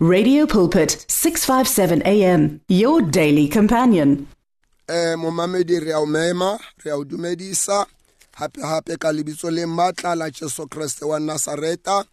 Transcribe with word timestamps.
Radio 0.00 0.46
Pulpit 0.46 1.04
657 1.08 2.02
AM, 2.06 2.60
your 2.68 3.02
daily 3.02 3.48
companion. 3.48 4.28
Eh 4.88 5.16
momamedi 5.16 5.80
re 5.80 5.92
re 5.92 7.04
dumedisa. 7.04 7.84
Hape 8.36 8.58
hape 8.62 8.96
ka 8.96 9.08
le 9.10 9.22
matla 9.66 10.14
la 10.16 10.30
Jesu 10.30 10.68
Kriste 10.68 11.02
wa 11.02 11.18
Nazareta. 11.18 12.04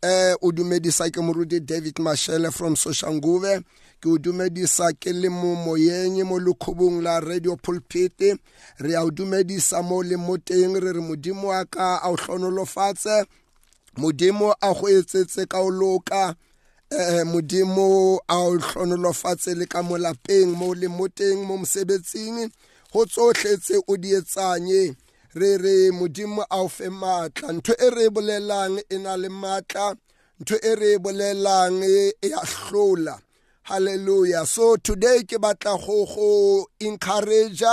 Eh 0.00 0.36
o 0.40 0.52
dumedisa 0.52 1.10
ke 1.10 1.20
David 1.66 1.94
Mashele 1.96 2.52
from 2.54 2.76
Soshanguve. 2.76 3.64
Ke 4.00 4.06
o 4.06 4.18
dumedisa 4.18 4.92
ke 5.00 5.12
le 5.12 5.28
mo 5.28 5.56
moyeng 5.56 6.24
mo 6.24 6.38
la 7.00 7.18
Radio 7.18 7.56
Pulpit. 7.56 8.20
Re 8.78 8.90
dumedisa 9.10 9.82
mo 9.82 9.96
le 10.00 10.14
moteng 10.16 10.76
re 10.80 10.92
re 10.92 11.00
modimo 11.00 11.50
ka 11.68 11.98
a 12.04 12.08
o 12.08 12.14
hlonolofatse. 12.14 13.24
Modimo 13.96 14.54
a 14.62 14.72
go 14.74 14.86
etsetse 14.86 15.48
ka 15.48 15.58
o 15.60 15.68
loka. 15.70 16.36
eh 16.92 17.24
modimo 17.24 18.18
a 18.28 18.36
o 18.36 18.58
hlonolofatse 18.60 19.54
le 19.56 19.64
ka 19.66 19.80
molapeng 19.80 20.52
mo 20.52 20.74
le 20.76 20.88
moteng 20.92 21.40
mo 21.48 21.56
mosebetsing 21.56 22.52
ho 22.92 23.00
tsotlhetse 23.08 23.80
o 23.88 23.96
di 23.96 24.12
etsanye 24.12 24.92
eh, 24.92 24.94
re 25.32 25.56
re 25.56 25.74
modimo 25.90 26.44
a 26.44 26.60
o 26.60 26.68
fe 26.68 26.86
matla 26.92 27.48
ntho 27.56 27.72
e 27.72 27.88
re 27.96 28.02
e 28.12 28.12
bolelang 28.14 28.76
e 28.92 28.96
na 29.04 29.12
le 29.16 29.28
matla 29.32 29.96
ntho 30.40 30.56
e 30.60 30.72
re 30.80 30.90
e 30.94 30.98
bolelang 31.04 31.80
eh, 31.80 32.12
e 32.20 32.28
ya 32.28 32.42
hlola 32.52 33.14
hallelujah 33.72 34.44
so 34.44 34.76
today 34.76 35.24
ke 35.24 35.40
batla 35.42 35.72
go 35.80 36.04
go 36.04 36.30
encourage 36.78 37.64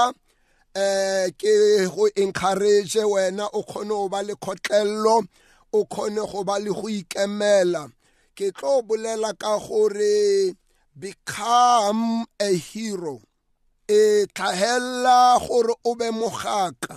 eh 0.76 1.28
ke 1.40 1.52
go 1.92 2.08
encourage 2.16 2.95
wena 2.95 3.52
o 3.52 3.67
khone 3.67 3.92
o 3.92 4.08
ba 4.08 4.23
le 4.23 4.36
khotlello 4.40 5.28
o 5.76 5.80
khone 5.92 6.23
go 6.31 6.44
ba 6.48 6.56
le 6.64 6.72
go 6.72 6.88
ikemela 6.88 7.84
ke 8.40 8.48
tlo 8.58 8.74
bolela 8.88 9.30
ka 9.42 9.54
gore 9.66 10.24
become 11.04 12.04
a 12.40 12.50
hero 12.68 13.18
e 14.00 14.23
tlhahella 14.36 15.20
gore 15.46 15.73
o 15.84 15.92
be 16.00 16.08
mogaka 16.20 16.96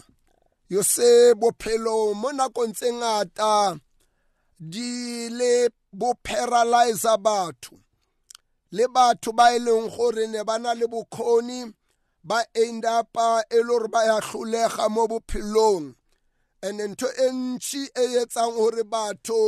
yo 0.72 0.80
se 0.94 1.10
bophelo 1.40 1.96
mo 2.20 2.28
nakong 2.38 2.70
tse 2.76 2.88
ngata 3.00 3.54
di 4.72 4.90
le 5.38 5.52
bo 5.98 6.08
paralyzer 6.24 7.18
batho 7.26 7.74
le 8.74 8.84
batho 8.94 9.30
ba 9.38 9.46
e 9.50 9.58
leng 9.66 9.86
gore 9.94 10.24
ne 10.32 10.40
ba 10.48 10.54
na 10.62 10.70
le 10.80 10.86
bokgoni 10.92 11.60
ba 12.28 12.38
end 12.62 12.84
up 12.98 13.16
e 13.54 13.58
le 13.58 13.64
gore 13.70 13.88
ba 13.94 14.00
ya 14.10 14.16
hlolega 14.30 14.84
mo 14.94 15.02
bophelong 15.10 15.84
and 16.66 16.78
ntho 16.90 17.08
e 17.18 17.26
ntšhi 17.36 17.82
e 17.90 18.04
etsang 18.22 18.54
gore 18.58 18.82
batho 18.92 19.42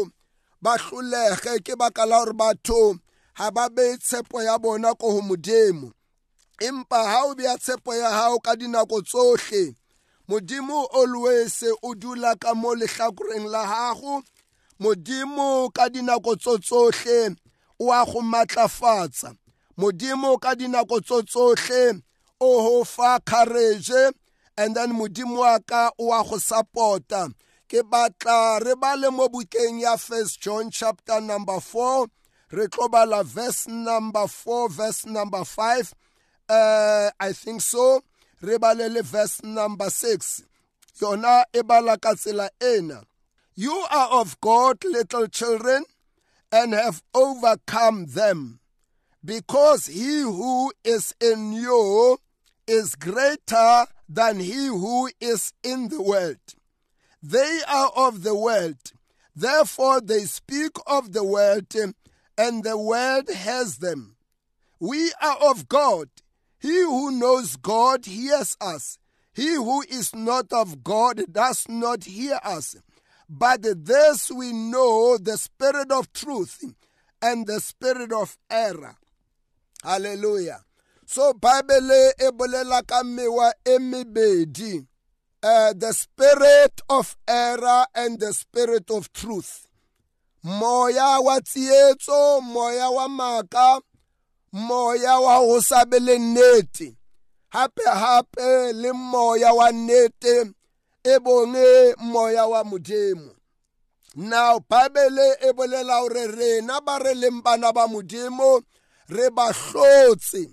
ba 0.64 0.78
hlolege 0.78 1.60
ke 1.60 1.76
baka 1.76 2.06
la 2.08 2.24
gore 2.24 2.32
batho 2.32 2.96
ga 3.36 3.50
ba 3.50 3.68
bee 3.68 3.98
tshepo 4.00 4.40
ya 4.42 4.56
bona 4.58 4.94
ko 4.96 5.12
go 5.12 5.20
modimo 5.20 5.92
empa 6.56 7.04
ha 7.04 7.28
o 7.28 7.34
bea 7.34 7.56
tshepo 7.60 7.92
ya 7.94 8.08
hao 8.10 8.38
ka 8.40 8.56
dinako 8.56 9.04
tsohle 9.04 9.76
modimo 10.28 10.88
always 10.94 11.62
o 11.82 11.92
dula 11.94 12.32
ka 12.40 12.54
mo 12.54 12.72
lehlakoreng 12.74 13.44
la 13.44 13.66
gago 13.68 14.22
modimo 14.80 15.68
ka 15.68 15.92
dinako 15.92 16.32
tso 16.40 16.56
tsohle 16.56 17.36
o 17.76 17.92
a 17.92 18.00
go 18.08 18.20
matlafatsa 18.24 19.36
modimo 19.76 20.40
ka 20.40 20.56
dinako 20.56 21.00
tso 21.04 21.20
tsohle 21.28 22.00
o 22.40 22.48
ho 22.64 22.84
fa 22.88 23.20
courage 23.20 23.92
and 24.56 24.72
then 24.74 24.96
modimo 24.96 25.44
wa 25.44 25.60
ka 25.60 25.90
o 26.00 26.08
a 26.08 26.24
go 26.24 26.38
support 26.40 27.04
ke 27.74 27.82
batla 27.82 28.60
re 28.64 28.74
bale 28.80 29.10
mo 29.10 29.26
bukeng 29.28 29.80
ya 29.82 29.96
first 29.98 30.38
john 30.40 30.70
chapter 30.70 31.18
number 31.20 31.58
4 31.58 32.06
re 32.54 32.68
tlo 32.70 32.86
verse 33.26 33.66
number 33.66 34.28
4 34.30 34.68
verse 34.70 35.02
number 35.10 35.42
5 35.44 35.90
uh, 36.54 37.10
i 37.18 37.32
think 37.34 37.58
so 37.60 37.98
re 38.46 38.58
balele 38.62 39.02
verse 39.02 39.42
number 39.42 39.90
6 39.90 40.44
yona 41.02 41.42
e 41.52 41.62
bala 41.66 41.98
ka 41.98 42.14
tsela 42.14 42.46
ena 42.62 43.02
you 43.58 43.74
are 43.90 44.08
of 44.22 44.38
god 44.40 44.78
little 44.86 45.26
children 45.26 45.82
and 46.54 46.74
have 46.78 47.02
overcome 47.12 48.06
them 48.06 48.60
because 49.26 49.86
he 49.90 50.20
who 50.22 50.70
is 50.86 51.10
in 51.20 51.50
you 51.52 52.18
is 52.70 52.94
greater 52.94 53.86
than 54.08 54.38
he 54.38 54.68
who 54.70 55.10
is 55.20 55.50
in 55.66 55.88
the 55.90 55.98
world 56.00 56.38
they 57.26 57.60
are 57.66 57.90
of 57.96 58.22
the 58.22 58.34
world. 58.34 58.92
Therefore, 59.34 60.02
they 60.02 60.26
speak 60.26 60.72
of 60.86 61.12
the 61.12 61.24
world, 61.24 61.74
and 62.36 62.62
the 62.64 62.76
world 62.76 63.30
has 63.30 63.78
them. 63.78 64.16
We 64.78 65.10
are 65.22 65.38
of 65.40 65.66
God. 65.66 66.10
He 66.58 66.82
who 66.82 67.10
knows 67.12 67.56
God 67.56 68.04
hears 68.04 68.58
us. 68.60 68.98
He 69.32 69.54
who 69.54 69.80
is 69.88 70.14
not 70.14 70.52
of 70.52 70.84
God 70.84 71.32
does 71.32 71.66
not 71.66 72.04
hear 72.04 72.38
us. 72.44 72.76
But 73.26 73.62
this 73.86 74.30
we 74.30 74.52
know 74.52 75.16
the 75.16 75.38
spirit 75.38 75.90
of 75.90 76.12
truth 76.12 76.62
and 77.22 77.46
the 77.46 77.58
spirit 77.60 78.12
of 78.12 78.36
error. 78.50 78.96
Hallelujah. 79.82 80.60
So 81.06 81.32
Bible 81.32 81.90
e 82.20 82.30
bolela 82.32 82.86
ka 82.86 83.02
uh, 85.44 85.72
the 85.76 85.92
spirit 85.92 86.80
of 86.88 87.16
error 87.28 87.84
and 87.94 88.18
the 88.18 88.32
spirit 88.32 88.88
of 88.90 89.12
truth 89.12 89.66
moya 90.42 91.20
wa 91.20 91.38
tsietso 91.40 92.40
moya 92.42 92.88
wa 92.90 93.08
maka 93.08 93.80
moya 94.52 95.20
wa 95.20 95.38
go 95.44 95.60
sabele 95.60 96.18
nnete 96.18 96.96
gape-gape 97.52 98.72
le 98.72 98.90
moya 98.92 99.52
wa 99.52 99.68
nnete 99.72 100.52
e 101.04 101.14
bonge 101.20 101.94
moya 101.98 102.46
wa 102.48 102.64
modimo 102.64 103.32
now 104.16 104.58
bibele 104.60 105.36
e 105.46 105.52
bolela 105.52 106.00
gore 106.02 106.24
rena 106.28 106.80
ba 106.80 106.98
re 106.98 107.14
leng 107.14 107.42
bana 107.44 107.72
ba 107.72 107.86
modimo 107.88 108.62
re 109.08 109.28
ba 109.30 109.52
hlotse 109.52 110.48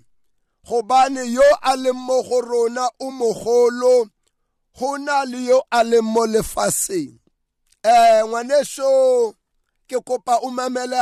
gobane 0.67 1.23
yo 1.33 1.47
a 1.61 1.75
leng 1.75 1.97
mo 1.99 2.21
go 2.23 2.39
rona 2.41 2.87
o 2.99 3.11
mogolo 3.11 4.07
go 4.81 4.97
na 4.97 5.21
le 5.29 5.37
yo 5.45 5.61
a 5.71 5.79
leng 5.89 6.09
mo 6.13 6.25
lefatsheng 6.33 7.13
um 7.13 7.83
eh, 7.85 8.21
ngwaneso 8.27 8.89
ke 9.89 9.97
kopa 10.07 10.35
o 10.41 10.49
mamele 10.49 11.01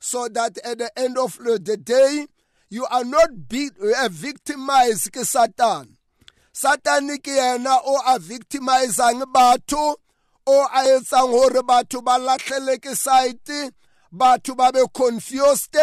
so 0.00 0.26
that 0.28 0.58
at 0.64 0.78
the 0.78 0.90
end 0.98 1.16
of 1.16 1.38
the 1.38 1.76
day 1.76 2.26
you 2.70 2.84
are 2.86 3.04
not 3.04 3.48
be, 3.48 3.70
uh, 3.80 4.08
victimized 4.10 5.12
ke 5.14 5.22
satan 5.24 5.96
satan 6.52 7.16
ke 7.18 7.32
yena 7.38 7.76
o 7.86 7.94
a 8.14 8.18
victimizang 8.18 9.22
batho 9.34 9.86
o 10.44 10.56
a 10.74 10.98
etsang 10.98 11.30
hore 11.38 11.62
batho 11.70 12.02
ba 12.08 12.18
latlhele 12.26 12.76
ke 12.82 12.94
site 13.06 13.70
batho 14.12 14.52
ba 14.58 14.72
be 14.74 14.82
confused 14.92 15.76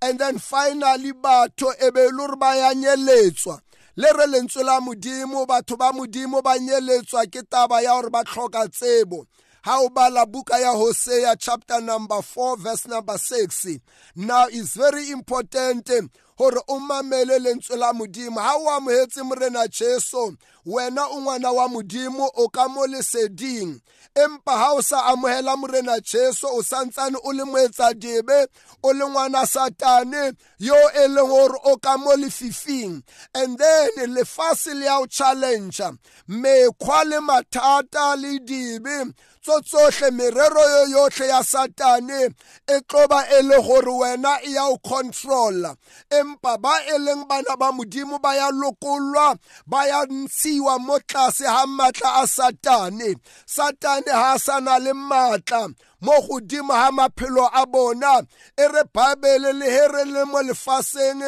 and 0.00 0.20
then 0.20 0.38
finally 0.38 1.12
batho 1.12 1.74
e 1.84 1.90
be 1.90 2.06
le 2.18 2.36
ba 2.36 2.50
yanyeletswa 2.62 3.58
le 3.98 4.08
re 4.14 4.26
lentswe 4.28 4.62
la 4.62 4.78
modimo 4.80 5.44
batho 5.46 5.76
ba 5.76 5.90
modimo 5.92 6.40
ba 6.42 6.54
nyeletswa 6.58 7.26
ke 7.26 7.42
taba 7.50 7.80
ya 7.82 7.94
gore 7.98 8.10
ba 8.10 8.22
tlhoka 8.24 8.68
tsebo 8.70 9.26
ha 9.62 9.80
o 9.82 9.88
bala 9.88 10.24
buka 10.26 10.54
ya 10.58 10.70
hosea 10.70 11.34
chapter 11.36 11.80
number 11.82 12.22
4 12.22 12.56
verse 12.62 12.86
number 12.88 13.18
6 13.18 13.80
now 14.14 14.46
is 14.46 14.74
very 14.76 15.10
important 15.10 15.90
gore 16.38 16.60
o 16.68 16.78
mamele 16.78 17.38
lentswe 17.38 17.76
la 17.76 17.92
modimo 17.92 18.38
ha 18.40 18.54
o 18.54 18.70
amogetse 18.70 19.22
morena 19.22 19.66
jesu 19.68 20.36
wena 20.66 21.06
o 21.08 21.20
ngwana 21.20 21.50
wa 21.52 21.68
modimo 21.68 22.30
o 22.36 22.48
ka 22.48 22.68
mo 22.68 22.84
leseding 22.86 23.80
empa 24.14 24.52
ha 24.58 24.72
o 24.74 24.80
sa 24.82 25.04
amogela 25.12 25.56
morena 25.58 26.00
jesu 26.00 26.46
o 26.46 26.62
santsane 26.62 27.16
o 27.24 27.32
le 27.32 27.44
moetsadibe 27.44 28.46
o 28.84 28.92
le 28.92 29.04
ngwana 29.10 29.46
satane 29.46 30.32
yo 30.58 30.76
e 31.04 31.08
leng 31.08 31.26
gore 31.28 31.58
o 31.64 31.76
ka 31.76 31.98
mo 31.98 32.14
lefifing 32.16 33.02
and 33.34 33.58
then 33.58 33.90
lefase 34.14 34.72
le 34.74 34.84
ya 34.86 34.98
o 35.00 35.06
challengea 35.06 35.96
mekgwa 36.28 37.04
le 37.04 37.20
mathata 37.20 38.14
le 38.16 38.38
dibe 38.38 39.04
ditso 39.48 39.60
tsohle 39.60 40.10
merero 40.10 40.60
yo 40.68 40.86
yohle 40.98 41.26
ya 41.28 41.44
satane 41.44 42.28
e 42.66 42.80
tloba 42.88 43.28
e 43.30 43.42
le 43.42 43.56
gore 43.66 43.90
wena 44.00 44.36
e 44.42 44.50
ya 44.52 44.64
o 44.64 44.76
controla 44.90 45.76
empa 46.18 46.56
ba 46.62 46.74
e 46.94 46.98
leng 46.98 47.24
bana 47.28 47.56
ba 47.56 47.72
modimo 47.72 48.18
ba 48.18 48.34
ya 48.36 48.50
lokolwa 48.50 49.36
ba 49.66 49.86
ya 49.86 50.04
ntshiwa 50.04 50.78
mo 50.78 50.98
tlase 51.08 51.44
ga 51.44 51.66
maatla 51.66 52.10
a 52.22 52.26
satane 52.26 53.16
satane 53.46 54.12
ha 54.12 54.32
a 54.32 54.38
sa 54.38 54.60
na 54.60 54.78
le 54.78 54.92
maatla 54.92 55.68
mo 56.00 56.12
godimo 56.28 56.72
ga 56.74 56.90
maphelo 56.98 57.46
a 57.60 57.64
bona 57.72 58.22
e 58.56 58.64
re 58.68 58.82
baebele 58.94 59.52
le 59.52 59.66
he 59.74 59.84
re 59.94 60.04
le 60.14 60.24
mo 60.24 60.40
lefaseng 60.48 61.24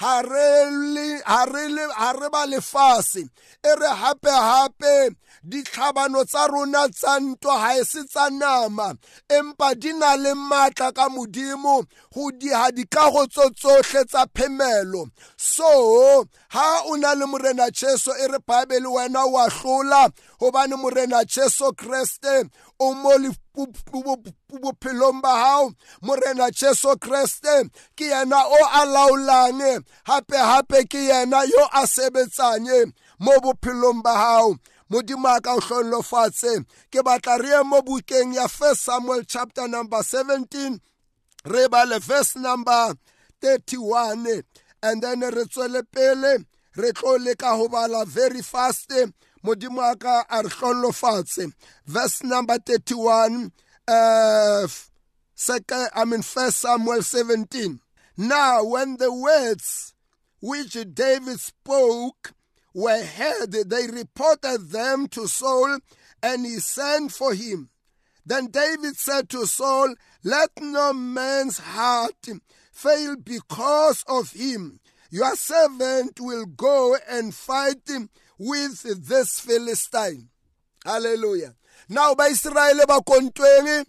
ga 0.00 0.22
re 0.24 0.70
ba 2.34 2.42
lefase 2.52 3.22
e 3.64 3.72
re 3.80 3.88
gape-gape 3.88 5.16
ditlhabano 5.48 6.24
tsa 6.24 6.46
rona 6.46 6.88
tsa 6.88 7.18
ntwa 7.20 7.54
ga 7.62 7.78
e 7.80 7.84
se 7.90 8.02
tsa 8.04 8.24
nama 8.40 8.94
empa 9.36 9.68
di 9.80 9.90
na 10.00 10.10
le 10.22 10.32
maatla 10.34 10.88
ka 10.96 11.04
modimo 11.14 11.76
go 12.14 12.30
diga 12.40 12.70
dikago 12.76 13.22
tso 13.34 13.44
tsotlhe 13.60 14.02
tsa 14.10 14.22
phemelo 14.34 15.02
so 15.54 16.24
ha 16.54 16.68
o 16.86 16.94
na 16.96 17.10
le 17.18 17.24
morena 17.26 17.66
jesu 17.70 18.10
e 18.22 18.26
re 18.30 18.38
baebele 18.46 18.86
wena 18.88 19.20
o 19.26 19.34
a 19.42 19.46
tlola 19.50 20.02
gobane 20.38 20.76
morena 20.76 21.24
jesu 21.24 21.74
kreste 21.74 22.34
o 22.78 22.86
mo 23.02 23.10
bophelong 24.62 25.20
ba 25.22 25.32
gago 25.42 25.74
morena 26.06 26.50
jesu 26.54 26.94
kreste 27.02 27.66
ke 27.98 28.04
yena 28.14 28.38
o 28.46 28.58
a 28.80 28.84
laolang 28.86 29.82
gape-gape 30.06 30.86
ke 30.88 31.00
yena 31.10 31.42
yo 31.50 31.66
a 31.74 31.82
sebetsang 31.86 32.94
mo 33.18 33.32
bophelong 33.42 34.02
ba 34.04 34.14
gago 34.14 34.54
modimo 34.92 35.28
a 35.34 35.40
ka 35.40 35.54
o 35.56 35.60
hlonlofatse 35.64 36.52
ke 36.92 37.00
batla 37.06 37.36
re 37.42 37.50
ye 37.54 37.62
mo 37.64 37.80
bukeng 37.82 38.34
ya 38.36 38.44
first 38.46 38.82
samuel 38.84 39.22
chapter 39.24 39.64
number 39.66 40.02
17 40.04 40.76
re 41.48 41.64
bale 41.72 41.98
verse 41.98 42.36
number 42.36 42.94
31 43.40 44.42
and 44.82 45.02
then 45.02 45.20
re 45.24 45.44
tswele 45.48 45.82
pele 45.90 46.44
re 46.76 46.90
tlo 46.92 47.16
leka 47.24 47.56
bala 47.72 48.04
very 48.04 48.42
fast 48.42 48.92
modimo 49.42 49.80
a 49.80 49.96
ka 49.96 50.24
a 50.28 50.42
re 50.44 51.50
verse 51.86 52.22
number 52.24 52.58
31 52.58 53.50
uh, 53.88 54.66
second, 55.34 55.88
I 55.94 56.04
mean 56.04 56.22
first 56.22 56.60
Samuel 56.60 57.02
17. 57.02 57.80
Now 58.18 58.62
when 58.62 58.96
the 58.98 59.12
words 59.12 59.92
which 60.40 60.76
David 60.94 61.40
spoke 61.40 62.32
were 62.74 63.04
heard, 63.04 63.52
they 63.52 63.86
reported 63.86 64.70
them 64.70 65.06
to 65.08 65.26
Saul, 65.28 65.78
and 66.22 66.46
he 66.46 66.58
sent 66.58 67.12
for 67.12 67.34
him. 67.34 67.68
Then 68.24 68.48
David 68.48 68.96
said 68.96 69.28
to 69.30 69.46
Saul, 69.46 69.94
Let 70.24 70.50
no 70.60 70.92
man's 70.92 71.58
heart 71.58 72.28
fail 72.72 73.16
because 73.16 74.04
of 74.08 74.32
him. 74.32 74.80
Your 75.10 75.36
servant 75.36 76.20
will 76.20 76.46
go 76.46 76.96
and 77.08 77.34
fight 77.34 77.90
with 78.38 79.08
this 79.08 79.40
Philistine. 79.40 80.28
Hallelujah. 80.84 81.54
Now, 81.88 82.14
by 82.14 82.28
Israel, 82.28 82.80
bakontweng 82.88 83.84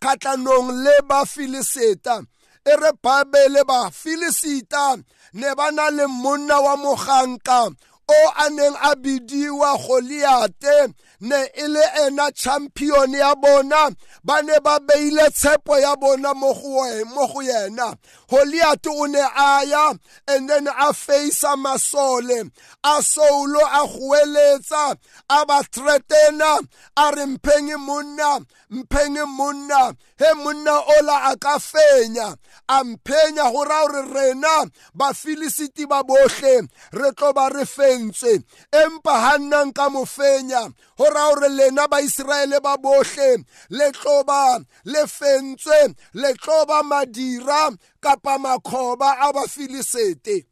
khatlanong 0.00 0.84
le 0.84 0.96
ba 1.06 1.24
Philisteta. 1.26 2.24
e 2.64 2.70
re 2.80 2.90
babele 3.02 3.66
ba 3.66 3.90
filisita 3.90 5.04
ne 5.34 5.54
ba 5.54 5.70
na 5.72 5.88
le 5.88 6.06
monna 6.06 6.62
wa 6.62 6.76
moganka 6.76 7.68
o 8.08 8.32
a 8.38 8.50
neng 8.50 8.76
a 8.82 8.94
bidiwa 8.96 9.76
goliate 9.82 10.94
ne 11.20 11.36
e 11.54 11.66
le 11.68 11.80
ena 12.06 12.30
champion 12.32 13.12
ya 13.12 13.34
bona 13.34 13.90
ba 14.24 14.42
ne 14.42 14.58
ba 14.60 14.78
beile 14.86 15.30
tshepo 15.30 15.78
ya 15.78 15.96
bona 15.96 16.34
mo 16.34 16.52
go 16.54 17.42
yena 17.42 17.94
Goliath 18.32 18.86
o 18.88 19.04
ne 19.04 19.20
a 19.20 19.60
ya 19.66 19.92
and 20.28 20.48
then 20.48 20.66
a 20.66 20.88
facea 20.96 21.54
masole 21.62 22.50
a 22.82 23.00
soulo 23.00 23.60
a 23.60 23.86
goeletsa 23.86 24.96
a 25.28 25.44
ba 25.44 25.60
threatena 25.70 26.66
a 26.96 27.12
re 27.14 27.26
mpheng 27.26 27.76
monna 27.84 28.40
mpheng 28.70 29.16
monna 29.36 29.94
he 30.18 30.32
monna 30.36 30.80
ola 30.96 31.28
a 31.32 31.36
ka 31.36 31.58
fenya 31.58 32.34
a 32.70 32.82
mphenya 32.82 33.52
go 33.52 33.64
raya 33.64 33.88
gore 33.90 34.02
rena 34.14 34.64
bafilisiti 34.96 35.86
ba 35.86 36.02
botlhe 36.02 36.66
re 36.94 37.10
tlo 37.12 37.34
ba 37.34 37.50
re 37.52 37.66
fentswe 37.66 38.40
empa 38.72 39.12
ga 39.24 39.36
nnang 39.38 39.74
ka 39.74 39.90
mo 39.90 40.06
fenya 40.06 40.72
go 40.96 41.04
raya 41.04 41.34
gore 41.34 41.48
lena 41.50 41.86
baiseraele 41.86 42.62
ba 42.62 42.78
botlhe 42.80 43.44
le 43.68 43.92
tlo 43.92 44.24
ba 44.24 44.58
le 44.84 45.04
fentswe 45.06 45.94
le 46.14 46.32
tlo 46.32 46.64
ba 46.64 46.82
madira 46.82 47.68
kapa 48.04 48.34
makhoba 48.44 49.08
abafilisete 49.18 50.44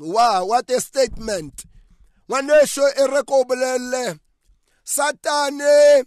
wow 0.00 0.44
what 0.46 0.68
a 0.70 0.80
statement 0.80 1.56
ngwanesho 2.30 2.84
e 3.02 3.06
re 3.06 3.22
ko 3.22 3.44
bolelele 3.44 4.18
satane 4.84 6.04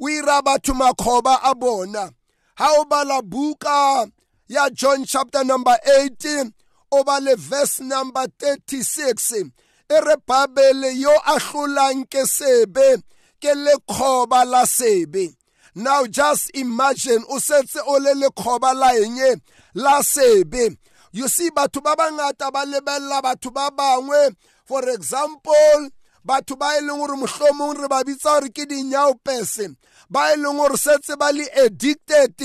o 0.00 0.08
ira 0.08 0.40
batho 0.42 0.72
makgoba 0.74 1.34
a 1.44 1.54
bona 1.54 2.10
ha 2.56 2.68
o 2.80 2.84
bala 2.84 3.20
buka 3.22 4.06
ya 4.48 4.70
john 4.70 5.04
chapter 5.04 5.44
number 5.44 5.76
18 5.86 6.52
o 6.92 7.04
bale 7.04 7.34
verse 7.36 7.80
number 7.84 8.24
36 8.38 9.50
e 9.90 10.00
re 10.00 10.16
babele 10.26 10.96
yo 11.00 11.12
a 11.26 11.36
hlolang 11.38 12.08
ke 12.08 12.24
sebe 12.26 12.96
ke 13.40 13.52
lekgoba 13.64 14.44
la 14.44 14.64
sebe 14.66 15.28
Now 15.74 16.04
just 16.06 16.50
imagine 16.54 17.24
usetse 17.30 17.80
olele 17.86 18.28
khoba 18.36 18.72
la 18.74 18.92
yenye 18.92 19.40
la 19.74 20.02
sebe. 20.02 20.76
You 21.12 21.28
see 21.28 21.48
batho 21.50 21.82
ba 21.82 21.96
bangata 21.96 22.50
ba 22.52 22.64
lebella 22.66 23.22
batho 23.22 23.50
ba 23.52 23.70
bangwe 23.74 24.36
for 24.66 24.86
example 24.90 25.88
batho 26.26 26.56
ba 26.58 26.76
e 26.78 26.82
leng 26.82 26.98
gore 26.98 27.16
mohlomong 27.16 27.78
re 27.80 27.88
ba 27.88 28.04
bitsa 28.04 28.36
gore 28.40 28.48
ke 28.52 28.64
dinyao 28.68 29.14
pese 29.24 29.68
ba 30.12 30.28
e 30.34 30.36
leng 30.36 30.58
gore 30.60 30.76
setse 30.76 31.16
ba 31.16 31.30
le 31.32 31.46
addicted 31.64 32.36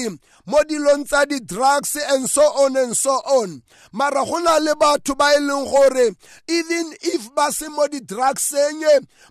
mo 0.47 0.63
dilong 0.63 1.03
tsa 1.03 1.25
di-drugs 1.27 1.97
and 2.15 2.29
so 2.31 2.41
on 2.63 2.77
and 2.79 2.95
so 2.95 3.11
on 3.43 3.59
mara 3.91 4.23
go 4.23 4.39
na 4.39 4.55
le 4.63 4.71
batho 4.79 5.17
ba 5.19 5.35
e 5.35 5.39
leng 5.43 5.67
gore 5.67 6.15
even 6.47 6.87
if 7.03 7.27
ba 7.35 7.51
se 7.51 7.67
mo 7.67 7.83
di-drugseng 7.91 8.79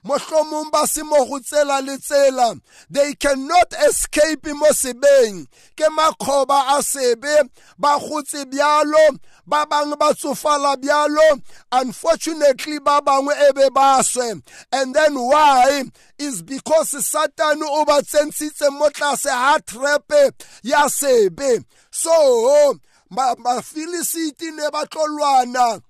mohlomong 0.04 0.68
ba 0.70 0.84
se 0.86 1.00
mo 1.02 1.16
go 1.24 1.38
tsela 1.40 1.80
le 1.80 1.96
tsela 1.96 2.52
they 2.92 3.14
cannot 3.16 3.72
escape 3.88 4.44
mo 4.52 4.68
sebeng 4.76 5.48
ke 5.74 5.88
makgoba 5.96 6.76
a 6.76 6.82
sebe 6.84 7.48
ba 7.80 7.96
gotse 7.98 8.44
bjalo 8.52 9.16
ba 9.48 9.64
bangwe 9.64 9.96
ba 9.96 10.12
tsofala 10.12 10.76
bjalo 10.76 11.40
unfortunately 11.72 12.76
ba 12.84 13.00
bangwe 13.00 13.32
e 13.32 13.48
be 13.56 13.70
ba 13.72 14.04
swe 14.04 14.36
and 14.76 14.92
then 14.94 15.14
why 15.16 15.84
is 16.20 16.42
because 16.44 16.92
satan 17.06 17.62
o 17.64 17.84
ba 17.88 18.02
tsentshitse 18.30 18.70
mo 18.78 18.88
tlase 18.90 19.30
ha 19.30 19.58
trepe 19.66 20.32
ya 20.62 20.88
sebe 20.90 21.60
so 21.90 22.74
bafilisiti 23.10 24.50
ne 24.56 24.70
ba 24.70 24.82
tlo 24.90 25.06
lwana 25.08 25.80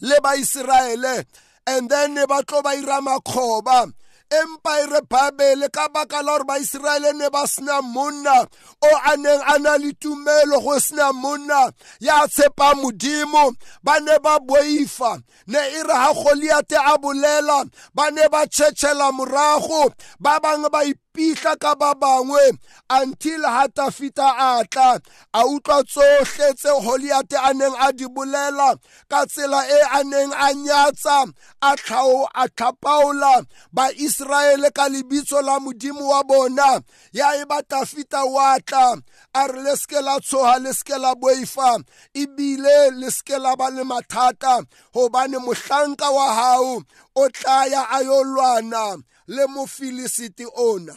le 0.00 0.20
baiseraele 0.20 1.24
and 1.66 1.90
then 1.90 2.14
ne 2.14 2.24
ba 2.26 2.42
tlo 2.42 2.62
ba 2.62 2.74
ira 2.76 3.00
makgoba 3.00 3.90
empire 4.32 4.96
e 4.98 5.06
bible 5.10 5.68
ka 5.72 5.88
baka 5.92 6.22
la 6.22 6.38
gore 6.38 6.44
baiseraele 6.48 7.12
ne 7.16 7.28
ba 7.30 7.46
sena 7.46 7.82
monna 7.82 8.48
o 8.82 8.90
a 9.06 9.16
neng 9.16 9.42
a 9.46 9.58
na 9.58 9.76
le 9.76 9.92
tumelo 9.92 10.60
go 10.62 10.78
sena 10.78 11.12
monna 11.12 11.70
ya 12.00 12.26
tshepa 12.28 12.74
modimo 12.74 13.52
ba 13.82 14.00
ne 14.00 14.18
ba 14.18 14.38
boifa 14.40 15.20
ne 15.46 15.58
e 15.58 15.82
re 15.84 15.92
ga 15.94 16.12
goliate 16.14 16.76
a 16.80 16.96
bolela 16.96 17.64
ba 17.94 18.10
ne 18.10 18.28
ba 18.28 18.46
tšhetšhela 18.46 19.12
morago 19.12 19.92
ba 20.18 20.40
bangwe 20.42 20.68
ba 20.72 20.80
pihla 21.12 21.56
ka 21.60 21.74
ba 21.74 21.94
bangwe 21.94 22.50
until 22.90 23.42
hatafita 23.44 24.24
a 24.38 24.64
tla 24.70 24.98
a 25.34 25.44
utlwa 25.44 25.82
tsohle 25.84 26.52
tse 26.54 26.72
goliate 26.84 27.36
a 27.36 27.52
neng 27.54 27.74
a 27.78 27.92
di 27.92 28.04
bolela 28.08 28.76
ka 29.10 29.24
tsela 29.28 29.60
e 29.76 29.80
a 30.00 30.04
neng 30.04 30.32
a 30.32 30.48
nyatsa 30.64 31.18
a 31.62 31.70
tlhao 31.76 32.24
a 32.34 32.44
tlhapaola 32.56 33.44
baiseraele 33.72 34.70
ka 34.76 34.88
lebitso 34.88 35.40
la 35.44 35.58
modimo 35.60 36.08
wa 36.08 36.22
bona 36.24 36.80
ya 37.12 37.36
e 37.40 37.44
ba 37.44 37.60
tafita 37.62 38.24
wa 38.24 38.56
tla 38.66 38.96
a 39.34 39.42
re 39.52 39.62
le 39.62 39.76
seke 39.76 40.00
la 40.00 40.16
tshoga 40.20 40.58
le 40.64 40.72
seke 40.72 40.98
la 40.98 41.14
boifa 41.14 41.76
ebile 42.14 42.90
le 42.96 43.10
seke 43.12 43.38
la 43.38 43.56
ba 43.56 43.68
le 43.68 43.84
mathata 43.84 44.64
gobane 44.94 45.36
mohlanka 45.38 46.08
wa 46.08 46.26
gago 46.36 46.82
o 47.14 47.28
tlaya 47.28 47.82
a 47.96 48.00
yo 48.02 48.24
lwana 48.24 48.96
le 49.36 49.46
mofilisiti 49.46 50.44
ona 50.54 50.94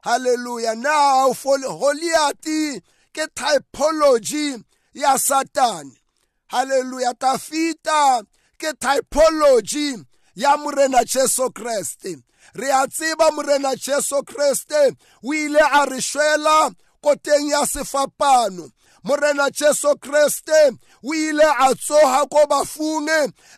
haleluya 0.00 0.74
now 0.74 1.32
for 1.32 1.58
goliati 1.58 2.80
ke 3.12 3.26
typology 3.34 4.58
ya 4.94 5.18
satane 5.18 5.92
haleluya 6.46 7.14
tafita 7.14 8.22
ke 8.58 8.72
typology 8.80 9.98
ya 10.34 10.56
morena 10.56 11.04
jesu 11.04 11.50
kreste 11.52 12.16
re 12.54 12.70
a 12.72 12.86
tseba 12.86 13.30
morena 13.32 13.74
jesu 13.76 14.22
kreste 14.22 14.94
o 15.24 15.34
ile 15.34 15.58
a 15.72 15.86
re 15.90 15.98
shwela 16.00 16.70
koteng 17.02 17.48
ya 17.50 17.66
sefapano 17.66 18.70
morena 19.06 19.50
jesu 19.50 19.94
kriste 19.98 20.60
o 21.02 21.14
ile 21.14 21.44
a 21.44 21.68
tsoga 21.74 22.24
ko 22.30 22.38
bafung 22.50 23.08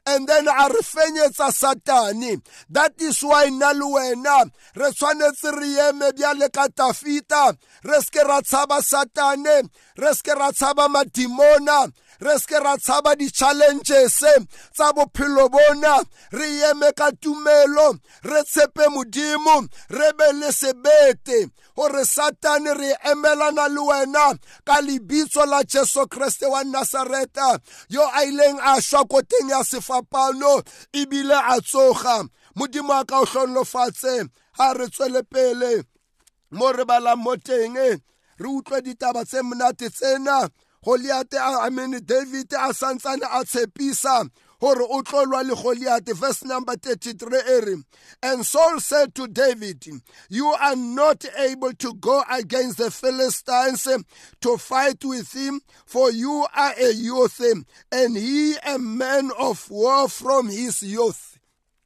and 0.07 0.29
then 0.29 0.47
a 0.47 0.69
re 0.69 0.83
fenyetsa 0.83 1.49
satane 1.53 2.41
that 2.69 2.93
is 3.01 3.23
why 3.25 3.47
nna 3.51 3.73
le 3.73 3.87
wena 3.95 4.51
re 4.77 4.91
tshwanetse 4.93 5.51
re 5.61 5.71
eme 5.89 6.13
bjale 6.13 6.53
ka 6.53 6.69
tafita 6.69 7.57
re 7.83 7.99
seke 8.05 8.25
ra 8.29 8.41
tshaba 8.43 8.79
satane 8.83 9.63
re 9.97 10.13
seke 10.15 10.35
ra 10.39 10.51
tshaba 10.53 10.89
madimona 10.89 11.89
re 12.21 12.39
seke 12.39 12.59
ra 12.65 12.75
tshaba 12.77 13.13
di-challenges 13.19 14.17
tsa 14.77 14.87
bophelo 14.97 15.45
bona 15.55 15.95
re 16.33 16.49
eme 16.71 16.91
ka 16.99 17.09
tumelo 17.23 17.89
re 18.25 18.43
tshepe 18.43 18.85
modimo 18.95 19.57
re 19.97 20.09
be 20.19 20.33
le 20.41 20.49
sebete 20.53 21.51
gore 21.77 22.03
satane 22.05 22.75
re 22.77 22.91
emelana 23.11 23.69
le 23.71 23.81
wena 23.87 24.27
ka 24.67 24.81
lebitso 24.81 25.47
la 25.47 25.63
jesu 25.63 26.03
kriste 26.07 26.47
wa 26.51 26.63
nasareta 26.65 27.59
yo 27.89 28.03
a 28.03 28.23
ileng 28.27 28.59
a 28.63 28.81
šwa 28.81 29.05
koteng 29.07 29.51
ya 29.51 29.63
sefapano 29.63 30.63
ebile 30.93 31.35
a 31.39 31.57
tsoga 31.61 32.25
modimo 32.57 32.93
a 32.99 33.05
ka 33.05 33.21
o 33.23 33.27
tlhonolofatse 33.27 34.27
ga 34.59 34.73
re 34.75 34.89
tswele 34.91 35.23
pele 35.31 35.85
mo 36.51 36.73
re 36.73 36.85
balang 36.85 37.23
mo 37.23 37.37
teng 37.37 37.79
re 38.41 38.47
utlwe 38.51 38.83
ditaba 38.83 39.23
tse 39.25 39.39
monate 39.43 39.89
tsena 39.91 40.49
Goliate 40.85 41.37
I 41.41 41.69
mean 41.71 41.91
David 42.05 42.53
a 42.53 42.73
santsane 42.73 43.23
a 43.23 43.43
tshepisa 43.45 44.31
gore 44.61 44.83
o 44.89 45.03
tlo 45.03 45.25
lwa 45.27 45.43
le 45.45 45.55
Goliath 45.57 46.13
verse 46.17 46.45
number 46.45 46.77
33 46.77 47.39
ere 47.49 47.75
and 48.23 48.47
Saul 48.47 48.79
said 48.79 49.13
to 49.17 49.27
David 49.27 49.85
you 50.29 50.47
are 50.47 50.77
not 50.77 51.25
able 51.37 51.73
to 51.75 51.95
go 51.95 52.23
against 52.31 52.79
the 52.79 52.91
Philistines 52.93 53.89
to 54.41 54.57
fight 54.57 55.05
with 55.05 55.35
him 55.35 55.61
for 55.85 56.13
you 56.13 56.47
are 56.55 56.75
a 56.81 56.93
youth 56.93 57.43
and 57.91 58.17
he 58.17 58.55
a 58.67 58.79
man 58.79 59.31
of 59.39 59.69
war 59.71 60.09
from 60.09 60.49
his 60.49 60.83
youth 60.83 61.38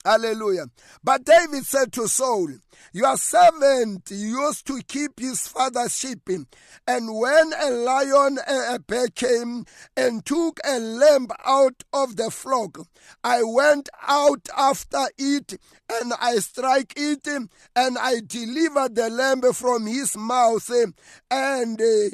Hallelujah. 0.04 0.66
But 1.04 1.24
David 1.24 1.64
said 1.64 1.92
to 1.92 2.08
Saul, 2.08 2.48
Your 2.92 3.16
servant 3.16 4.10
used 4.10 4.66
to 4.66 4.82
keep 4.82 5.20
his 5.20 5.46
father's 5.46 5.96
sheep, 5.96 6.28
and 6.28 7.14
when 7.14 7.52
a 7.56 7.70
lion 7.70 8.38
and 8.46 8.74
a 8.74 8.78
bear 8.80 9.06
came 9.08 9.64
and 9.96 10.24
took 10.26 10.58
a 10.64 10.78
lamb 10.80 11.28
out 11.44 11.84
of 11.92 12.16
the 12.16 12.30
flock, 12.32 12.78
I 13.22 13.42
went 13.44 13.88
out 14.08 14.48
after 14.56 15.06
it, 15.18 15.60
and 15.88 16.12
I 16.20 16.36
strike 16.40 16.94
it, 16.96 17.26
and 17.28 17.48
I 17.98 18.20
delivered 18.26 18.96
the 18.96 19.08
lamb 19.08 19.42
from 19.52 19.86
his 19.86 20.16
mouth, 20.16 20.68
and 21.30 21.80
eh, 21.80 22.08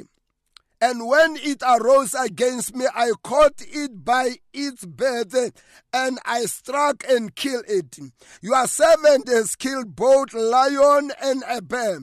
and 0.81 1.07
when 1.07 1.35
it 1.35 1.61
arose 1.61 2.13
against 2.13 2.73
me, 2.73 2.87
I 2.95 3.09
caught 3.21 3.59
it 3.67 4.05
by 4.05 4.37
its 4.53 4.85
birth 4.85 5.51
and 5.91 6.19
I 6.25 6.45
struck 6.45 7.03
and 7.07 7.35
killed 7.35 7.65
it. 7.67 7.97
Your 8.41 8.65
servant 8.65 9.27
has 9.27 9.55
killed 9.57 9.93
both 9.95 10.33
lion 10.33 11.11
and 11.21 11.43
a 11.49 11.61
bear. 11.61 11.99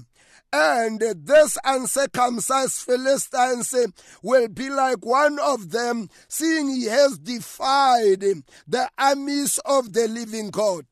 And 0.53 1.01
this 1.01 1.57
uncircumcised 1.65 2.73
Philistines 2.83 3.75
will 4.23 4.49
be 4.49 4.69
like 4.69 5.05
one 5.05 5.39
of 5.41 5.71
them, 5.71 6.09
seeing 6.29 6.69
he 6.71 6.85
has 6.85 7.19
defied 7.19 8.23
the 8.69 8.91
armies 8.99 9.59
of 9.65 9.93
the 9.95 10.07
living 10.07 10.51
God. 10.51 10.85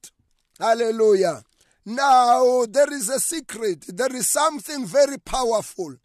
Hallelujah. 0.58 1.42
Now, 1.86 2.64
there 2.64 2.92
is 2.92 3.10
a 3.10 3.20
secret, 3.20 3.84
there 3.88 4.14
is 4.16 4.26
something 4.26 4.86
very 4.86 5.18
powerful. 5.18 5.96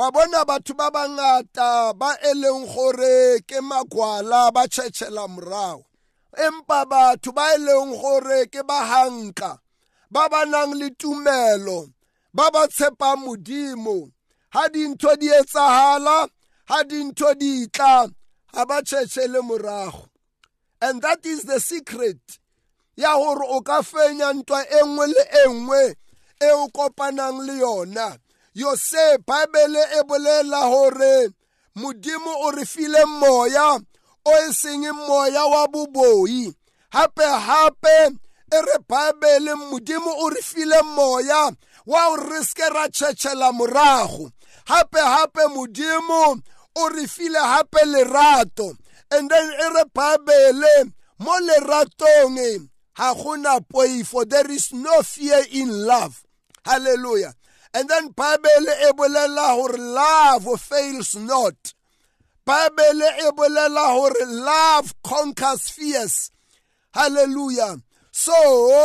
wa 0.00 0.10
bona 0.10 0.44
batho 0.44 0.72
ba 0.74 0.88
bangata 0.90 1.92
ba 1.92 2.16
e 2.24 2.32
leng 2.34 2.64
gore 2.72 3.36
ke 3.44 3.60
makwala 3.60 4.48
ba 4.54 4.64
tšhetšhela 4.64 5.28
morago 5.28 5.84
empa 6.32 6.86
batho 6.88 7.30
ba 7.36 7.52
e 7.54 7.58
leng 7.58 7.92
gore 8.00 8.46
ke 8.48 8.62
ba 8.64 8.80
hanka 8.80 9.58
ba 10.10 10.24
ba 10.32 10.48
nang 10.48 10.72
le 10.72 10.88
tumelo 10.96 11.92
ba 12.32 12.48
ba 12.48 12.64
tshepang 12.72 13.28
modimo 13.28 14.08
ha 14.56 14.72
dintho 14.72 15.12
di 15.20 15.28
etsahala 15.28 16.24
ha 16.64 16.78
dintho 16.88 17.36
di 17.36 17.68
tla 17.68 18.08
ha 18.56 18.60
ba 18.64 18.80
tšhetšhele 18.80 19.40
morago 19.44 20.08
and 20.80 21.02
that 21.04 21.26
is 21.28 21.44
the 21.44 21.60
secret 21.60 22.40
ya 22.96 23.12
gore 23.20 23.44
o 23.52 23.60
ka 23.60 23.84
fenya 23.84 24.32
ntwa 24.32 24.64
engwe 24.80 25.06
le 25.12 25.22
engwe 25.44 25.82
e 26.40 26.48
o 26.56 26.72
kopanang 26.72 27.44
le 27.44 27.54
yona 27.60 28.16
yose 28.60 29.16
bible 29.26 29.78
e 29.98 30.02
bolela 30.06 30.58
hore 30.68 31.28
modimo 31.74 32.30
o 32.46 32.50
re 32.50 32.64
file 32.66 33.04
moya 33.06 33.78
o 34.24 34.32
e 34.48 34.52
seng 34.52 34.84
moya 35.06 35.46
wa 35.46 35.66
boboi 35.68 36.52
hape 36.90 37.24
hape 37.24 38.12
e 38.52 38.58
re 38.60 38.78
bible 38.88 39.54
modimo 39.54 40.10
o 40.24 40.28
re 40.28 40.42
file 40.42 40.82
moya 40.82 41.50
wa 41.86 42.08
o 42.12 42.16
re 42.16 42.44
se 42.44 42.68
ra 42.68 42.88
tšhetšhela 42.88 43.52
morago 43.52 44.30
hape 44.66 45.00
hape 45.00 45.46
modimo 45.48 46.36
o 46.76 46.88
re 46.88 47.06
file 47.06 47.40
hape 47.40 47.84
lerato 47.86 48.76
and 49.10 49.30
then 49.30 49.50
e 49.50 49.68
re 49.74 49.84
bible 49.94 50.92
mo 51.18 51.32
leratong 51.40 52.68
ga 52.96 53.14
gona 53.14 53.58
poifo 53.72 54.24
there 54.28 54.50
is 54.52 54.72
no 54.74 55.00
fear 55.02 55.42
in 55.50 55.84
love 55.86 56.14
hallelujah 56.64 57.32
and 57.72 57.88
then 57.88 58.08
bible 58.08 58.48
e 58.84 58.92
bolela 58.92 59.54
gore 59.56 59.78
love 59.78 60.60
fails 60.60 61.14
not 61.16 61.74
bible 62.44 62.82
e 63.22 63.30
bolela 63.36 63.94
gore 63.98 64.26
love 64.26 64.94
conquers 65.02 65.68
fears 65.68 66.30
hallelujah 66.92 67.76
so 68.10 68.32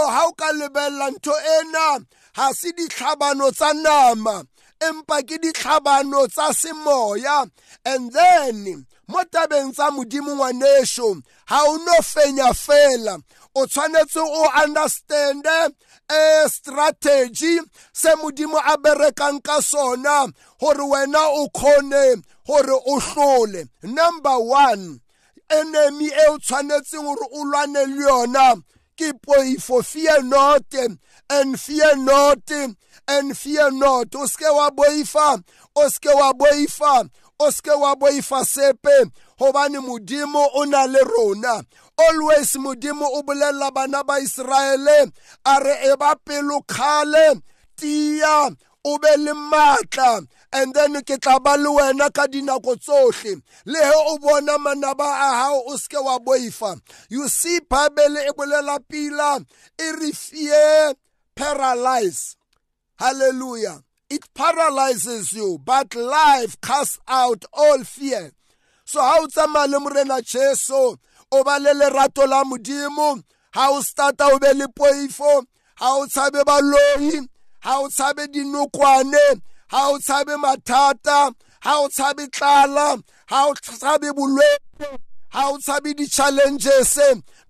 ha 0.09 0.23
o 0.27 0.33
ka 0.33 0.51
lebella 0.53 1.11
ntho 1.11 1.33
ena 1.59 2.05
ha 2.35 2.51
se 2.53 2.71
ditlhabano 2.73 3.51
tsa 3.51 3.73
nama 3.73 4.43
empa 4.79 5.21
ke 5.25 5.37
ditlhabano 5.41 6.27
tsa 6.31 6.53
semoya 6.53 7.49
and 7.85 8.13
then 8.13 8.85
mo 9.07 9.21
tabeng 9.33 9.73
tsa 9.73 9.89
modimo 9.89 10.37
ngwaneso 10.37 11.21
ha 11.47 11.63
o 11.65 11.77
no 11.81 11.97
fenya 12.05 12.53
fela 12.53 13.17
o 13.55 13.65
tshwanetse 13.65 14.19
o 14.21 14.41
understande 14.63 15.73
a 16.09 16.43
strategy 16.49 17.57
se 17.91 18.13
modimo 18.21 18.57
a 18.63 18.77
berekang 18.77 19.41
ka 19.43 19.59
sona 19.59 20.27
hore 20.59 20.77
wena 20.77 21.17
o 21.33 21.47
khone 21.53 22.21
hore 22.45 22.79
o 22.87 22.99
hlole 22.99 23.65
number 23.83 24.29
1 24.37 24.99
enemy 25.49 26.05
e 26.05 26.11
o 26.29 26.37
tshwanetseng 26.37 27.03
hore 27.05 27.25
o 27.33 27.43
lwane 27.45 27.85
le 27.89 28.05
yona 28.05 28.55
ke 28.95 29.13
poifo 29.25 29.83
fear 29.83 30.21
not 30.23 30.63
and 31.29 31.59
fear 31.59 31.95
not 31.97 32.39
and 33.07 33.37
fear 33.37 33.71
not 33.71 34.13
o 34.15 34.25
seke 34.29 34.53
wa 34.53 34.69
boifa 34.69 35.41
o 35.75 35.89
seke 35.89 36.13
wa 36.13 36.33
boifa 36.33 37.09
o 37.39 37.49
seke 37.51 37.71
wa 37.79 37.95
boifa 37.95 38.45
sepe 38.45 39.05
gobane 39.39 39.79
modimo 39.81 40.47
o 40.53 40.65
na 40.65 40.85
le 40.85 40.99
rona 41.03 41.61
always 41.97 42.51
modimo 42.57 43.03
o 43.13 43.21
bolelela 43.23 43.71
bana 43.73 44.03
ba 44.03 44.19
iseraele 44.19 45.11
a 45.45 45.59
re 45.59 45.77
e 45.91 45.95
ba 45.97 46.15
pelo 46.25 46.61
kgale 46.65 47.41
tiya 47.77 48.55
o 48.85 48.97
be 48.99 49.09
le 49.17 49.31
maatla 49.33 50.25
and 50.53 50.73
then 50.73 50.93
ke 51.03 51.19
tla 51.21 51.39
ba 51.39 51.55
le 51.57 51.69
wena 51.69 52.11
ka 52.13 52.27
dinako 52.27 52.75
tsohle 52.75 53.41
le 53.65 53.79
he 53.79 53.93
o 54.11 54.17
bona 54.19 54.57
manaba 54.57 55.05
a 55.05 55.31
hao 55.41 55.63
o 55.67 55.75
seke 55.77 56.01
wa 56.03 56.19
boifa 56.19 56.79
you 57.09 57.27
see 57.27 57.59
bible 57.69 58.17
e 58.17 58.31
bolela 58.37 58.79
pila 58.87 59.39
e 59.79 59.91
re 59.99 60.11
fear 60.11 60.93
paralyze 61.35 62.35
hallelujah 62.99 63.81
it 64.09 64.21
paralyzes 64.33 65.33
you 65.33 65.59
but 65.63 65.95
life 65.95 66.55
casts 66.61 66.99
out 67.07 67.43
all 67.53 67.83
fear 67.83 68.31
so 68.85 69.01
ha 69.01 69.17
o 69.21 69.27
tsamaya 69.27 69.67
le 69.71 69.79
morena 69.79 70.21
jesu 70.21 70.97
o 71.31 71.43
ba 71.43 71.57
le 71.59 71.73
lerato 71.73 72.25
la 72.27 72.43
modimo 72.43 73.21
ha 73.55 73.69
o 73.71 73.81
starta 73.81 74.27
o 74.33 74.39
be 74.39 74.53
le 74.53 74.65
poifo 74.75 75.43
ha 75.79 75.97
o 75.97 76.05
tshabe 76.07 76.41
baloyi 76.47 77.27
ha 77.61 77.81
o 77.81 77.87
tshabe 77.89 78.27
dinokwane 78.33 79.41
ha 79.71 79.89
o 79.91 79.97
tshabe 79.99 80.35
mathata 80.37 81.31
ha 81.61 81.79
o 81.81 81.87
tshabe 81.89 82.27
tlala 82.27 82.97
ha 83.29 83.47
o 83.49 83.53
tshabe 83.53 84.11
bolwetse 84.15 84.87
ha 85.29 85.49
o 85.51 85.57
tshabe 85.57 85.93
di-challenges 85.97 86.99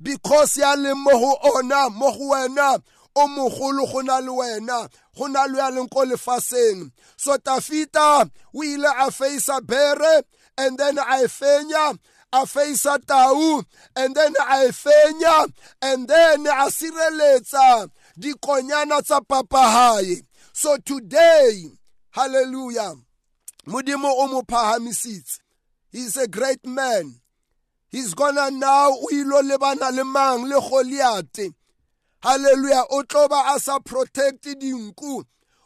because 0.01 0.57
ya 0.57 0.75
leng 0.75 0.97
mo 1.03 1.11
go 1.11 1.35
ona 1.55 1.89
mo 1.89 2.11
go 2.11 2.29
wena 2.31 2.79
o 3.17 3.27
mogolo 3.27 3.85
go 3.91 4.01
na 4.01 4.19
le 4.19 4.31
wena 4.31 4.87
go 5.17 5.27
na 5.27 5.43
le 5.45 5.57
ya 5.59 5.69
leng 5.69 5.89
ko 5.89 6.03
lefaseng 6.05 6.91
so 7.17 7.37
tafita 7.37 8.25
o 8.53 8.63
ile 8.63 8.87
a 8.87 9.11
faisa 9.11 9.59
bere 9.61 10.23
and 10.57 10.77
then 10.77 10.97
a 10.97 11.23
e 11.23 11.27
fenya 11.27 11.93
a 12.31 12.45
faisa 12.45 12.97
tau 13.05 13.63
and 13.95 14.15
then 14.15 14.33
a 14.49 14.65
e 14.65 14.69
fenya 14.71 15.47
and 15.81 16.07
then 16.07 16.45
a 16.45 16.67
sireletsa 16.69 17.89
dikonyana 18.19 19.01
tsa 19.03 19.21
papahaye 19.21 20.21
so 20.53 20.77
today 20.85 21.65
hallelujah 22.11 22.93
modimo 23.67 24.07
o 24.11 24.27
mo 24.27 24.41
phahamisitse 24.41 25.39
he's 25.91 26.17
a 26.17 26.27
great 26.27 26.65
man 26.65 27.15
he's 27.91 28.13
gonna 28.13 28.51
now 28.51 28.89
o 28.91 29.07
ilo 29.11 29.41
lebana 29.41 29.95
le 29.95 30.03
mang 30.03 30.43
le 30.47 30.55
goliate 30.61 31.53
hallelujah 32.21 32.83
o 32.91 33.03
tloba 33.03 33.53
a 33.55 33.59
sa 33.59 33.79
protect 33.79 34.43
dinku 34.43 35.23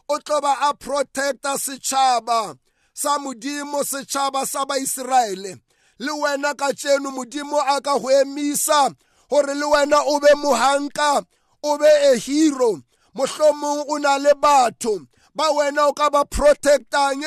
o 0.10 0.20
tloba 0.20 0.56
a 0.70 0.74
protecta 0.75 1.58
setšhaba 1.58 2.58
sa 2.94 3.18
modimo 3.18 3.82
setšhaba 3.84 4.46
sa 4.46 4.66
baiseraele 4.66 5.60
le 6.00 6.12
wena 6.15 6.53
ka 6.56 6.72
tseno 6.74 7.12
modimo 7.12 7.60
a 7.60 7.75
ka 7.84 8.00
go 8.00 8.10
emisa 8.22 8.96
gore 9.29 9.53
le 9.53 9.65
wena 9.68 10.00
o 10.08 10.20
be 10.20 10.32
mohanka 10.36 11.25
o 11.63 11.77
be 11.77 11.89
a 12.12 12.15
hero 12.18 12.79
mohlomong 13.15 13.84
o 13.91 13.98
na 14.00 14.15
le 14.18 14.32
batho 14.41 15.06
ba 15.36 15.51
wena 15.51 15.88
o 15.88 15.94
ka 15.94 16.10
ba 16.10 16.24
protectang 16.25 17.24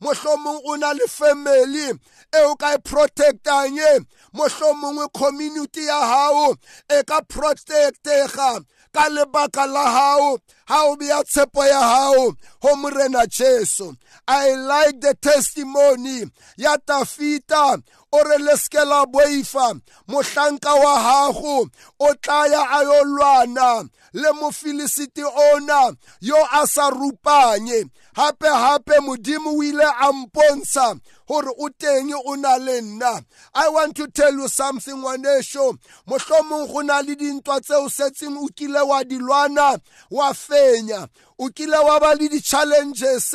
mohlomong 0.00 0.60
o 0.70 0.76
na 0.76 0.92
le 0.92 1.06
family 1.08 1.90
e 2.30 2.38
o 2.46 2.54
ka 2.54 2.74
e 2.74 2.78
protectang 2.78 3.74
mohlomong 4.32 5.10
community 5.12 5.82
ya 5.82 6.00
hao 6.06 6.54
e 6.88 7.02
ka 7.02 7.22
protectega 7.26 8.62
ka 8.94 9.08
lebaka 9.08 9.66
la 9.66 9.90
hao 9.90 10.38
ha 10.68 10.86
o 10.86 10.96
beya 10.96 11.24
tshepo 11.24 11.64
ya 11.64 11.80
hao 11.80 12.36
ho 12.62 12.76
morena 12.76 13.26
jesu 13.26 13.96
i 14.28 14.54
like 14.54 15.00
the 15.00 15.14
testimony 15.14 16.22
ya 16.56 16.76
tafita 16.86 17.82
o 18.12 18.22
re 18.28 18.36
le 18.38 18.56
seke 18.56 18.84
la 18.84 19.04
boifa 19.06 19.74
mohlanka 20.06 20.74
wa 20.74 20.94
gago 21.04 21.66
o 22.00 22.14
tlaya 22.20 22.64
a 22.78 22.82
yo 22.84 23.04
lwana 23.04 23.88
le 24.12 24.32
mofilisiti 24.32 25.24
ona 25.24 25.92
yo 26.20 26.36
a 26.52 26.66
sa 26.66 26.90
rupanye 26.90 27.84
gape 28.14 28.46
gape 28.48 29.00
modimo 29.00 29.56
o 29.56 29.62
ile 29.62 29.84
a 29.84 30.12
mpontsha 30.12 31.00
gore 31.28 31.48
o 31.56 31.68
teng 31.70 32.12
o 32.26 32.36
na 32.36 32.58
le 32.58 32.80
nna 32.82 33.22
i 33.54 33.68
want 33.68 33.96
to 33.96 34.06
tell 34.08 34.32
you 34.34 34.46
something 34.48 34.96
ngwanesho 35.00 35.74
mohlomong 36.06 36.66
go 36.70 36.82
na 36.82 37.00
le 37.00 37.16
dintwa 37.16 37.60
tseo 37.60 37.88
setseng 37.88 38.36
o 38.36 38.46
kile 38.54 38.80
wa 38.80 39.04
di 39.04 39.18
lwana 39.18 39.78
wa 40.10 40.34
fenya 40.34 41.08
o 41.38 41.48
kile 41.48 41.76
wa 41.78 41.98
ba 42.00 42.14
le 42.14 42.28
di-challenges 42.28 43.34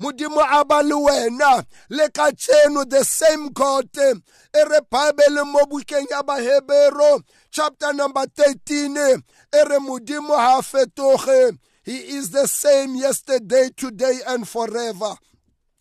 modimo 0.00 0.40
a 0.40 0.64
ba 0.64 0.82
le 0.82 0.94
wena 0.94 1.64
le 1.88 2.08
ka 2.14 2.30
tseno 2.32 2.84
the 2.88 3.04
same 3.04 3.48
god 3.50 3.88
e 3.96 4.64
re 4.64 4.80
bible 4.90 5.44
mo 5.44 5.60
bukeng 5.66 6.06
ya 6.10 6.22
bahebero 6.22 7.20
chapter 7.50 7.92
number 7.94 8.26
13 8.36 9.22
e 9.52 9.64
re 9.64 9.78
modimo 9.78 10.34
ha 10.36 10.60
fetoge 10.62 11.56
he 11.84 11.96
is 12.18 12.30
the 12.30 12.46
same 12.46 12.94
yesterday 12.96 13.68
today 13.76 14.18
and 14.26 14.48
forever 14.48 15.14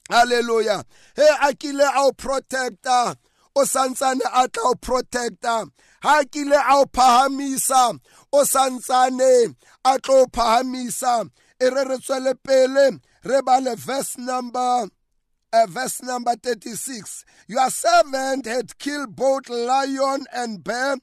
hallelujah 0.10 0.84
he 1.16 1.24
a 1.42 1.54
kile 1.54 1.82
a 1.84 2.06
o 2.08 2.12
protector 2.14 3.16
o 3.56 3.62
santsane 3.66 4.22
a 4.34 4.48
tla 4.50 4.70
o 4.72 4.76
protector 4.76 5.66
ha 6.02 6.22
kile 6.30 6.54
a 6.56 6.78
o 6.78 6.86
phahamisa 6.86 7.98
o 8.32 8.44
santsane 8.46 9.56
a 9.84 9.98
tlo 9.98 10.30
phahamisa 10.32 11.26
e 11.60 11.70
re 11.70 11.84
re 11.86 11.98
tswele 11.98 12.34
pele 12.44 13.00
re 13.24 13.42
bale 13.42 13.76
verse 13.76 14.18
number 14.18 14.88
uh, 15.54 15.66
verse 15.70 16.04
number 16.04 16.36
36 16.36 17.24
your 17.48 17.70
servant 17.70 18.46
had 18.46 18.78
killed 18.78 19.16
both 19.16 19.48
lion 19.50 20.26
and 20.34 20.64
bear 20.66 20.98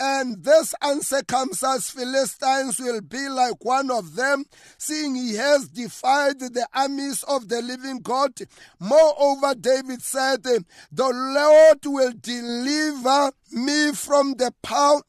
and 0.00 0.42
this 0.44 0.74
uncircumcised 0.82 1.90
Philistines 1.92 2.78
will 2.80 3.00
be 3.00 3.28
like 3.28 3.64
one 3.64 3.92
of 3.92 4.16
them, 4.16 4.44
seeing 4.76 5.14
he 5.14 5.34
has 5.36 5.68
defied 5.68 6.40
the 6.40 6.66
armies 6.74 7.22
of 7.22 7.48
the 7.48 7.62
living 7.62 8.00
God. 8.00 8.32
Moreover, 8.80 9.54
David 9.54 10.02
said, 10.02 10.42
The 10.42 10.96
Lord 10.96 11.78
will 11.84 12.12
deliver 12.20 13.30
me 13.52 13.92
from 13.92 14.32
the 14.34 14.52
power. 14.64 15.00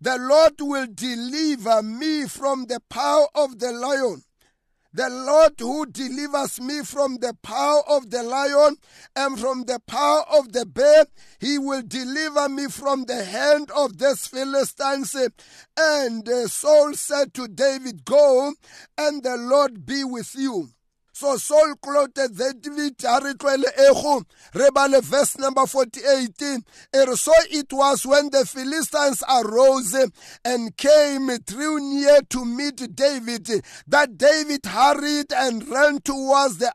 The 0.00 0.18
Lord 0.18 0.54
will 0.58 0.88
deliver 0.92 1.80
me 1.84 2.26
from 2.26 2.64
the 2.66 2.80
power 2.90 3.26
of 3.36 3.60
the 3.60 3.70
lion 3.70 4.24
the 4.96 5.08
Lord 5.08 5.54
who 5.58 5.86
delivers 5.86 6.60
me 6.60 6.84
from 6.84 7.16
the 7.16 7.34
power 7.42 7.82
of 7.88 8.10
the 8.10 8.22
lion 8.22 8.76
and 9.16 9.36
from 9.40 9.64
the 9.64 9.80
power 9.88 10.22
of 10.32 10.52
the 10.52 10.64
bear, 10.66 11.06
he 11.40 11.58
will 11.58 11.82
deliver 11.82 12.48
me 12.48 12.68
from 12.68 13.04
the 13.06 13.24
hand 13.24 13.72
of 13.72 13.98
this 13.98 14.28
Philistine. 14.28 15.02
And 15.76 16.28
Saul 16.48 16.94
said 16.94 17.34
to 17.34 17.48
David, 17.48 18.04
Go, 18.04 18.54
and 18.96 19.20
the 19.24 19.36
Lord 19.36 19.84
be 19.84 20.04
with 20.04 20.32
you. 20.36 20.68
So 21.16 21.36
Saul 21.36 21.74
clothed 21.80 22.16
the 22.16 22.46
activity 22.50 23.06
a 23.06 23.20
re 23.22 23.34
tlwele 23.34 25.00
verse 25.02 25.38
number 25.38 25.64
48 25.64 26.42
And 26.42 26.64
er, 26.92 27.14
so 27.14 27.30
it 27.50 27.72
was 27.72 28.04
when 28.04 28.30
the 28.30 28.44
Philistines 28.44 29.22
arose 29.28 29.94
and 30.44 30.76
came 30.76 31.28
drew 31.46 31.78
near 31.94 32.18
to 32.30 32.44
meet 32.44 32.96
David 32.96 33.48
that 33.86 34.18
David 34.18 34.66
hurried 34.66 35.32
and 35.32 35.68
ran 35.68 36.00
towards 36.00 36.58
the 36.58 36.72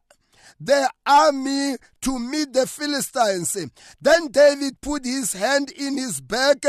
their 0.60 0.90
army 1.06 1.78
to 2.02 2.20
meet 2.20 2.54
the 2.54 2.68
Philistines. 2.68 3.56
Then 4.02 4.28
David 4.28 4.82
put 4.82 5.06
his 5.06 5.34
hand 5.34 5.72
in 5.72 5.98
his 5.98 6.20
back 6.22 6.64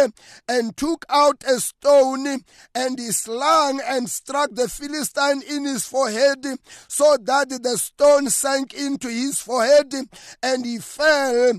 and 0.48 0.76
took 0.76 1.04
out 1.08 1.42
a 1.46 1.58
stone 1.60 2.26
and 2.74 2.98
he 2.98 3.10
slung 3.12 3.80
and 3.84 4.08
struck 4.08 4.50
the 4.52 4.68
Philistine 4.68 5.42
in 5.48 5.64
his 5.64 5.84
forehead 5.86 6.46
so 6.88 7.16
that 7.22 7.48
the 7.48 7.78
stone 7.78 8.28
sank 8.30 8.74
into 8.74 9.08
his 9.08 9.38
forehead 9.40 9.92
and 10.42 10.64
he 10.64 10.78
fell 10.78 11.54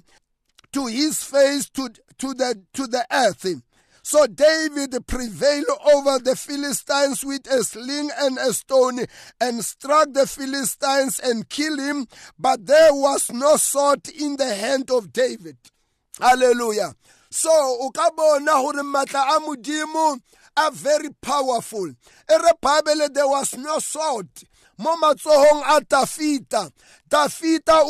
to 0.72 0.86
his 0.88 1.22
face 1.24 1.70
to, 1.72 1.90
to, 2.18 2.34
the, 2.34 2.62
to 2.74 2.88
the 2.88 3.06
earth. 3.12 3.46
So 4.04 4.26
David 4.26 4.96
prevailed 5.06 5.66
over 5.94 6.18
the 6.20 6.36
Philistines 6.36 7.24
with 7.24 7.46
a 7.48 7.64
sling 7.64 8.10
and 8.18 8.38
a 8.38 8.52
stone 8.54 9.00
and 9.40 9.64
struck 9.64 10.10
the 10.14 10.26
Philistines 10.26 11.20
and 11.24 11.48
killed 11.50 11.80
him, 11.80 12.08
but 12.40 12.66
there 12.66 12.94
was 12.94 13.32
no 13.32 13.58
sword 13.58 14.08
in 14.10 14.38
the 14.38 14.56
hand 14.56 14.90
of 14.90 15.14
David. 15.14 15.58
Hallelujah. 16.20 16.94
So 17.30 17.52
ukabo 17.88 18.44
hore 18.48 18.74
matla 18.84 20.22
are 20.58 20.72
very 20.72 21.10
powerful. 21.22 21.88
E 21.90 21.94
there 22.28 23.28
was 23.28 23.56
no 23.58 23.78
sword 23.80 24.28
mo 24.80 24.96
matsohong 25.02 25.62
a 25.64 25.80
Tafita. 25.86 26.72
Tafita 27.08 27.84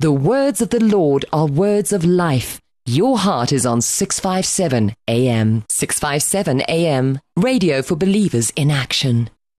the 0.00 0.12
words 0.12 0.60
of 0.60 0.70
the 0.70 0.80
lord 0.82 1.24
are 1.32 1.46
words 1.46 1.92
of 1.92 2.04
life 2.04 2.58
your 2.86 3.18
heart 3.18 3.52
is 3.52 3.64
on 3.64 3.80
657 3.80 4.94
am 5.08 5.64
657 5.68 6.60
am 6.62 7.18
radio 7.36 7.82
for 7.82 7.94
believers 7.96 8.50
in 8.56 8.70
action 8.70 9.35